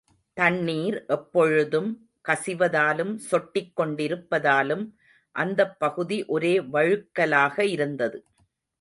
தண்ணீர் 0.37 1.05
எப்பொழுதும் 1.07 1.89
கசிவதாலும் 2.27 3.13
சொட்டிக் 3.29 3.73
கொண்டிருப்பதாலும் 3.75 4.85
அந்தப் 5.35 5.79
பகுதி 5.79 6.25
ஒரே 6.29 6.59
வழுக்கலாக 6.71 7.59
இருந்தது. 7.67 8.19